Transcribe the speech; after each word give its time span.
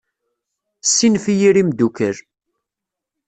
Ssinef 0.87 1.25
i 1.31 1.33
yir 1.39 1.55
imeddukal. 1.61 2.17